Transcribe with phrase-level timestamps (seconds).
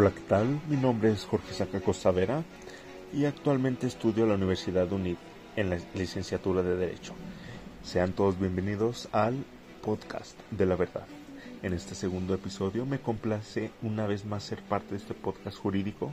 [0.00, 0.60] Hola, ¿qué tal?
[0.68, 2.44] Mi nombre es Jorge Saca Costavera
[3.12, 5.16] y actualmente estudio en la Universidad UNID
[5.56, 7.14] en la licenciatura de Derecho.
[7.82, 9.44] Sean todos bienvenidos al
[9.82, 11.04] podcast de la verdad.
[11.64, 16.12] En este segundo episodio me complace una vez más ser parte de este podcast jurídico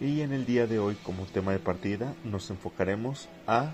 [0.00, 3.72] y en el día de hoy como tema de partida nos enfocaremos a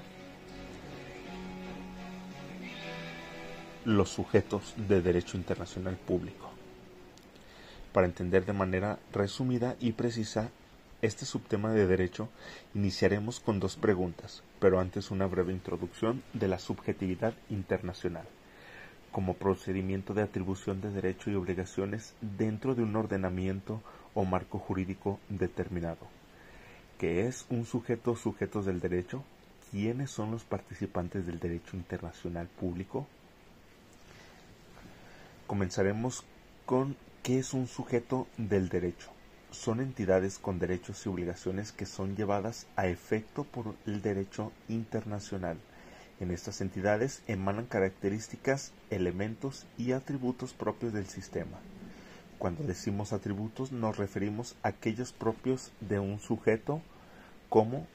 [3.85, 6.54] los sujetos de derecho internacional público.
[7.95, 10.51] Para entender de manera resumida y precisa
[11.01, 12.29] este subtema de derecho,
[12.75, 18.27] iniciaremos con dos preguntas, pero antes una breve introducción de la subjetividad internacional
[19.13, 23.81] como procedimiento de atribución de derecho y obligaciones dentro de un ordenamiento
[24.13, 26.09] o marco jurídico determinado.
[26.99, 29.23] ¿Qué es un sujeto o sujetos del derecho?
[29.71, 33.07] ¿Quiénes son los participantes del derecho internacional público?
[35.47, 36.25] Comenzaremos
[36.67, 39.09] con ¿qué es un sujeto del derecho?
[39.51, 45.57] Son entidades con derechos y obligaciones que son llevadas a efecto por el derecho internacional.
[46.21, 51.59] En estas entidades emanan características, elementos y atributos propios del sistema.
[52.39, 56.83] Cuando decimos atributos nos referimos a aquellos propios de un sujeto
[57.49, 57.87] como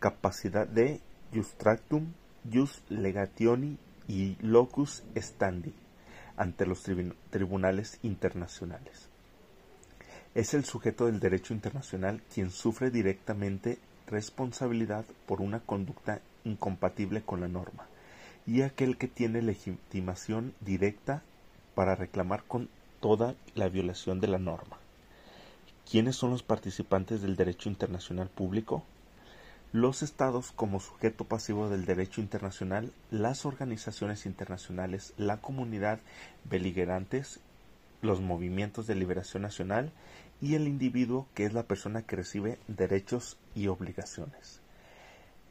[0.00, 1.02] capacidad de
[1.34, 2.06] justractum,
[2.50, 3.76] jus legationi
[4.08, 5.74] y locus standi
[6.36, 6.84] ante los
[7.30, 9.08] tribunales internacionales.
[10.34, 17.40] Es el sujeto del derecho internacional quien sufre directamente responsabilidad por una conducta incompatible con
[17.40, 17.86] la norma
[18.46, 21.22] y aquel que tiene legitimación directa
[21.74, 22.68] para reclamar con
[23.00, 24.78] toda la violación de la norma.
[25.90, 28.84] ¿Quiénes son los participantes del derecho internacional público?
[29.72, 36.00] Los estados como sujeto pasivo del derecho internacional, las organizaciones internacionales, la comunidad
[36.44, 37.40] beligerantes,
[38.00, 39.92] los movimientos de liberación nacional
[40.40, 44.60] y el individuo que es la persona que recibe derechos y obligaciones.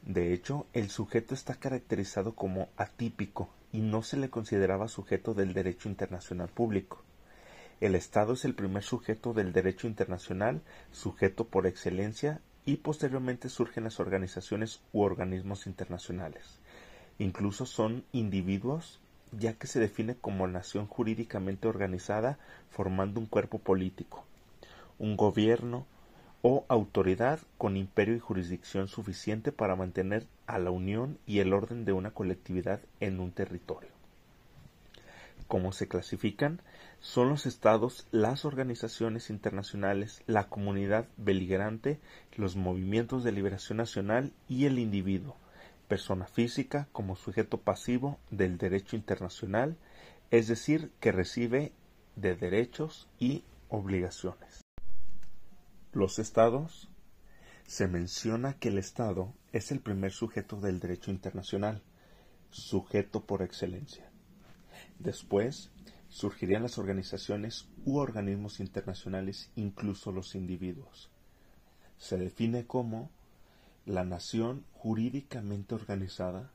[0.03, 5.53] De hecho, el sujeto está caracterizado como atípico y no se le consideraba sujeto del
[5.53, 7.03] derecho internacional público.
[7.81, 10.61] El Estado es el primer sujeto del derecho internacional,
[10.91, 16.59] sujeto por excelencia y posteriormente surgen las organizaciones u organismos internacionales.
[17.19, 18.99] Incluso son individuos
[19.31, 22.37] ya que se define como nación jurídicamente organizada
[22.69, 24.25] formando un cuerpo político,
[24.97, 25.85] un gobierno
[26.41, 31.85] o autoridad con imperio y jurisdicción suficiente para mantener a la unión y el orden
[31.85, 33.94] de una colectividad en un territorio.
[35.47, 36.61] ¿Cómo se clasifican?
[36.99, 41.99] Son los estados, las organizaciones internacionales, la comunidad beligerante,
[42.35, 45.37] los movimientos de liberación nacional y el individuo,
[45.87, 49.77] persona física como sujeto pasivo del derecho internacional,
[50.31, 51.73] es decir, que recibe
[52.15, 54.63] de derechos y obligaciones.
[55.93, 56.89] Los estados
[57.67, 61.83] se menciona que el Estado es el primer sujeto del derecho internacional,
[62.49, 64.09] sujeto por excelencia.
[64.99, 65.71] Después
[66.09, 71.09] surgirían las organizaciones u organismos internacionales, incluso los individuos.
[71.97, 73.09] Se define como
[73.85, 76.51] la nación jurídicamente organizada,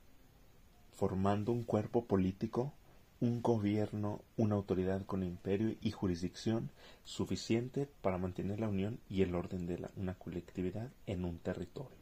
[0.93, 2.73] formando un cuerpo político,
[3.21, 6.71] un gobierno, una autoridad con imperio y jurisdicción
[7.05, 11.99] suficiente para mantener la unión y el orden de una colectividad en un territorio.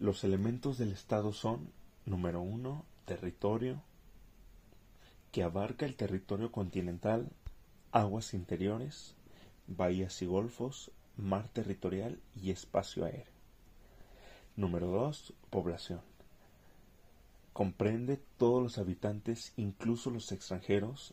[0.00, 1.70] Los elementos del Estado son,
[2.04, 3.82] número uno, territorio
[5.32, 7.28] que abarca el territorio continental,
[7.90, 9.14] aguas interiores,
[9.66, 13.32] bahías y golfos, mar territorial y espacio aéreo.
[14.56, 15.34] Número 2.
[15.50, 16.00] Población.
[17.52, 21.12] Comprende todos los habitantes, incluso los extranjeros.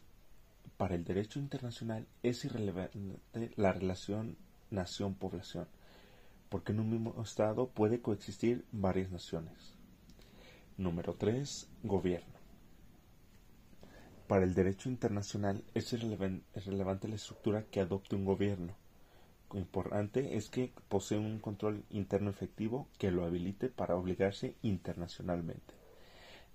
[0.77, 4.37] Para el derecho internacional es irrelevante la relación
[4.71, 5.67] nación-población,
[6.47, 9.78] porque en un mismo estado puede coexistir varias naciones.
[10.79, 11.67] Número 3.
[11.83, 12.39] Gobierno.
[14.29, 18.77] Para el derecho internacional es, relevante la estructura que adopte un gobierno.
[19.51, 25.73] Lo importante es que posee un control interno efectivo que lo habilite para obligarse internacionalmente,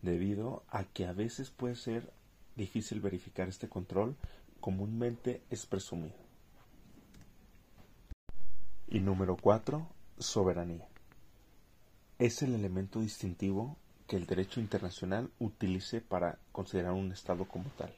[0.01, 2.11] debido a que a veces puede ser
[2.57, 4.17] difícil verificar este control,
[4.59, 6.17] comúnmente es presumido.
[8.89, 9.87] Y número 4.
[10.17, 10.89] Soberanía.
[12.19, 13.77] Es el elemento distintivo
[14.07, 17.95] que el derecho internacional utilice para considerar un Estado como tal.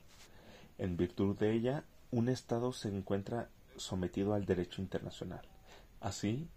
[0.78, 5.42] En virtud de ella, un Estado se encuentra sometido al derecho internacional.
[6.00, 6.48] Así,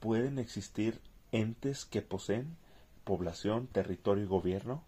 [0.00, 1.00] pueden existir
[1.32, 2.56] entes que poseen
[3.04, 4.84] población, territorio y gobierno,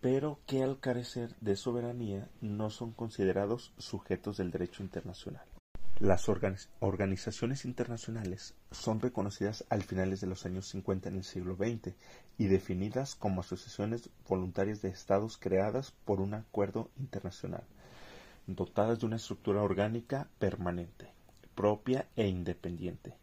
[0.00, 5.47] pero que al carecer de soberanía no son considerados sujetos del derecho internacional.
[6.00, 11.92] Las organizaciones internacionales son reconocidas al finales de los años 50 en el siglo XX
[12.38, 17.64] y definidas como asociaciones voluntarias de estados creadas por un acuerdo internacional,
[18.46, 21.10] dotadas de una estructura orgánica permanente,
[21.56, 23.16] propia e independiente,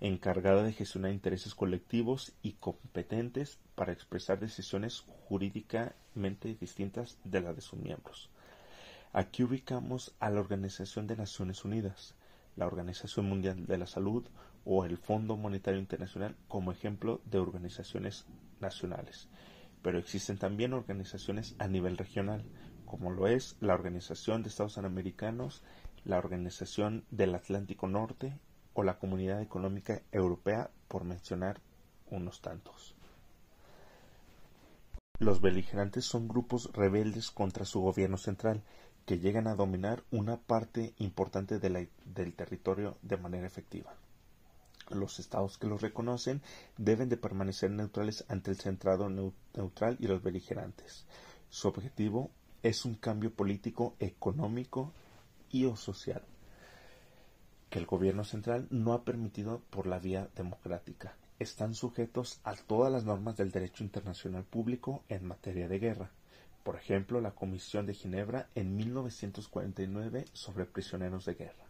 [0.00, 7.60] encargada de gestionar intereses colectivos y competentes para expresar decisiones jurídicamente distintas de las de
[7.60, 8.30] sus miembros.
[9.12, 12.14] Aquí ubicamos a la Organización de Naciones Unidas,
[12.56, 14.24] la Organización Mundial de la Salud
[14.64, 18.26] o el Fondo Monetario Internacional como ejemplo de organizaciones
[18.60, 19.28] nacionales.
[19.82, 22.44] Pero existen también organizaciones a nivel regional,
[22.86, 25.62] como lo es la Organización de Estados Americanos,
[26.04, 28.38] la Organización del Atlántico Norte
[28.74, 31.60] o la Comunidad Económica Europea, por mencionar
[32.10, 32.94] unos tantos.
[35.18, 38.62] Los beligerantes son grupos rebeldes contra su gobierno central
[39.06, 43.94] que llegan a dominar una parte importante del territorio de manera efectiva.
[44.90, 46.42] Los estados que los reconocen
[46.76, 51.06] deben de permanecer neutrales ante el centrado neutral y los beligerantes.
[51.48, 52.30] Su objetivo
[52.62, 54.92] es un cambio político, económico
[55.50, 56.22] y o social
[57.70, 61.16] que el gobierno central no ha permitido por la vía democrática.
[61.38, 66.10] Están sujetos a todas las normas del derecho internacional público en materia de guerra
[66.62, 71.66] por ejemplo la Comisión de Ginebra en 1949 sobre prisioneros de guerra.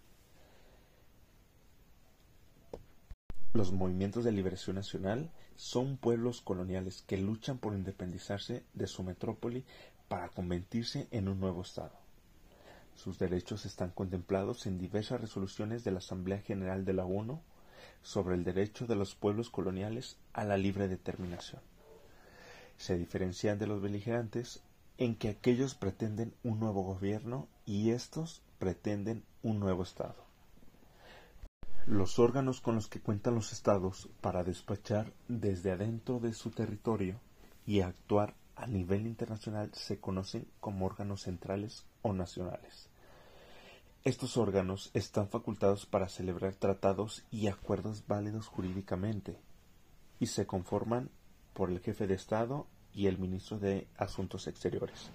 [3.55, 9.65] Los movimientos de liberación nacional son pueblos coloniales que luchan por independizarse de su metrópoli
[10.09, 11.93] para convertirse en un nuevo Estado.
[12.95, 17.41] Sus derechos están contemplados en diversas resoluciones de la Asamblea General de la ONU
[18.03, 21.61] sobre el derecho de los pueblos coloniales a la libre determinación.
[22.77, 24.63] Se diferencian de los beligerantes
[25.05, 30.15] en que aquellos pretenden un nuevo gobierno y estos pretenden un nuevo Estado.
[31.87, 37.19] Los órganos con los que cuentan los estados para despachar desde adentro de su territorio
[37.67, 42.89] y actuar a nivel internacional se conocen como órganos centrales o nacionales.
[44.05, 49.37] Estos órganos están facultados para celebrar tratados y acuerdos válidos jurídicamente
[50.21, 51.11] y se conforman
[51.55, 55.11] por el jefe de Estado y el ministro de Asuntos Exteriores.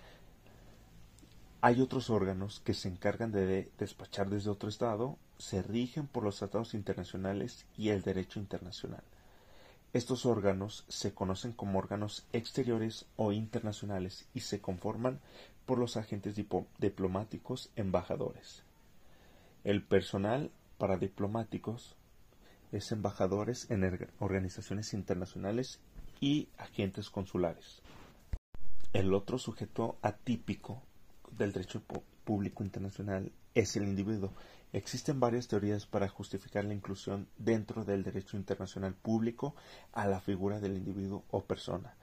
[1.62, 6.38] Hay otros órganos que se encargan de despachar desde otro Estado, se rigen por los
[6.38, 9.04] tratados internacionales y el derecho internacional.
[9.94, 15.20] Estos órganos se conocen como órganos exteriores o internacionales y se conforman
[15.66, 16.36] por los agentes
[16.78, 18.64] diplomáticos embajadores.
[19.64, 21.96] El personal para diplomáticos
[22.72, 25.80] es embajadores en organizaciones internacionales
[26.20, 27.82] y agentes consulares.
[28.94, 30.82] El otro sujeto atípico
[31.32, 31.82] del derecho
[32.24, 34.32] público internacional es el individuo.
[34.74, 39.56] Existen varias teorías para justificar la inclusión dentro del derecho internacional público
[39.94, 41.96] a la figura del individuo o persona.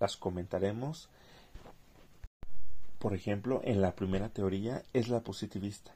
[0.00, 1.08] Las comentaremos.
[2.98, 5.94] Por ejemplo, en la primera teoría es la positivista.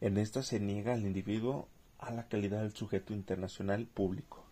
[0.00, 4.44] En esta se niega al individuo a la calidad del sujeto internacional público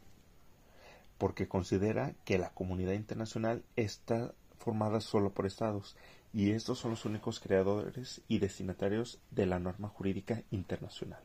[1.21, 5.95] porque considera que la comunidad internacional está formada solo por estados
[6.33, 11.21] y estos son los únicos creadores y destinatarios de la norma jurídica internacional.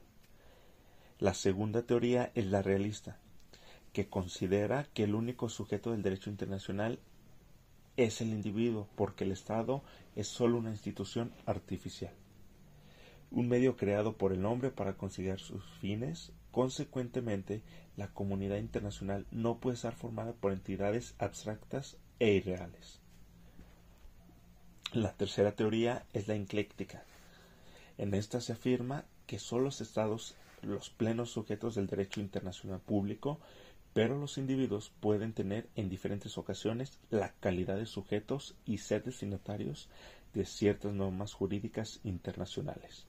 [1.18, 3.20] La segunda teoría es la realista,
[3.94, 7.00] que considera que el único sujeto del derecho internacional
[7.96, 9.82] es el individuo, porque el Estado
[10.18, 12.12] es solo una institución artificial,
[13.32, 17.64] un medio creado por el hombre para conseguir sus fines Consecuentemente,
[17.98, 23.02] la comunidad internacional no puede estar formada por entidades abstractas e irreales.
[24.94, 27.04] La tercera teoría es la ecléctica.
[27.98, 33.38] En esta se afirma que son los estados los plenos sujetos del derecho internacional público,
[33.94, 39.90] pero los individuos pueden tener en diferentes ocasiones la calidad de sujetos y ser destinatarios
[40.34, 43.08] de ciertas normas jurídicas internacionales.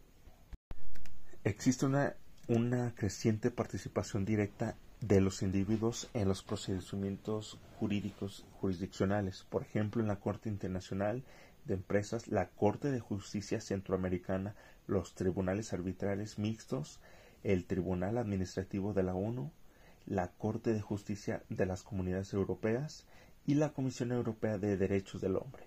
[1.44, 2.16] Existe una
[2.48, 10.08] una creciente participación directa de los individuos en los procedimientos jurídicos jurisdiccionales, por ejemplo, en
[10.08, 11.24] la Corte Internacional
[11.64, 14.54] de Empresas, la Corte de Justicia Centroamericana,
[14.86, 17.00] los tribunales arbitrales mixtos,
[17.42, 19.50] el Tribunal Administrativo de la ONU,
[20.06, 23.06] la Corte de Justicia de las Comunidades Europeas
[23.44, 25.64] y la Comisión Europea de Derechos del Hombre.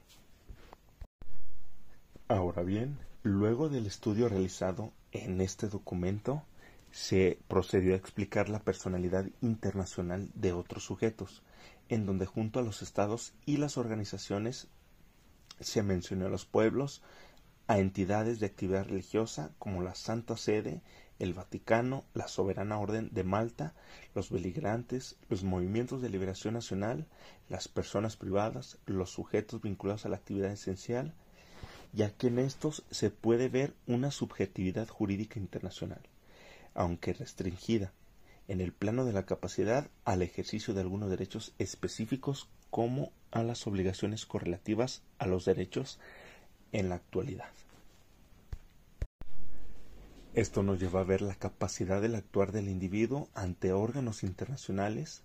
[2.30, 6.44] Ahora bien, luego del estudio realizado en este documento,
[6.92, 11.44] se procedió a explicar la personalidad internacional de otros sujetos,
[11.88, 14.68] en donde junto a los estados y las organizaciones
[15.60, 17.02] se mencionó a los pueblos,
[17.68, 20.82] a entidades de actividad religiosa como la Santa Sede,
[21.20, 23.74] el Vaticano, la Soberana Orden de Malta,
[24.16, 27.06] los beligrantes, los movimientos de liberación nacional,
[27.50, 31.14] las personas privadas, los sujetos vinculados a la actividad esencial,
[31.92, 36.02] ya que en estos se puede ver una subjetividad jurídica internacional,
[36.74, 37.92] aunque restringida,
[38.48, 43.68] en el plano de la capacidad al ejercicio de algunos derechos específicos como a las
[43.68, 46.00] obligaciones correlativas a los derechos
[46.72, 47.50] en la actualidad.
[50.34, 55.24] Esto nos lleva a ver la capacidad del actuar del individuo ante órganos internacionales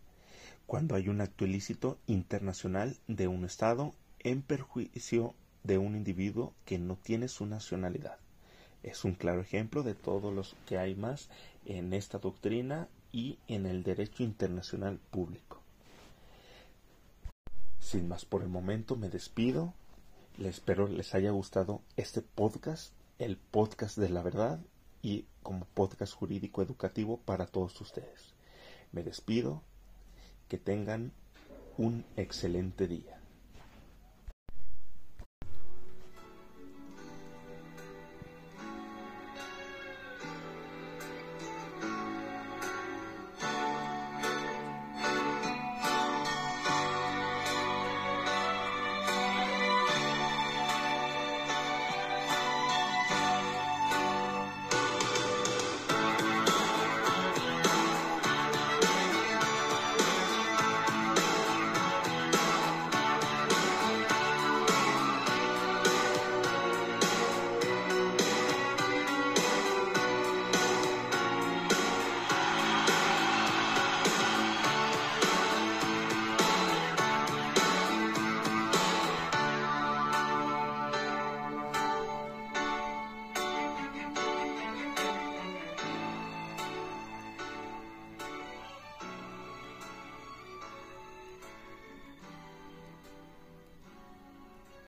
[0.66, 6.78] cuando hay un acto ilícito internacional de un Estado en perjuicio de un individuo que
[6.78, 8.18] no tiene su nacionalidad.
[8.84, 11.30] Es un claro ejemplo de todos los que hay más
[11.64, 15.62] en esta doctrina y en el derecho internacional público.
[17.80, 19.72] Sin más por el momento me despido.
[20.38, 24.60] Espero les haya gustado este podcast, el podcast de la verdad
[25.00, 28.34] y como podcast jurídico educativo para todos ustedes.
[28.92, 29.62] Me despido.
[30.48, 31.12] Que tengan
[31.78, 33.23] un excelente día.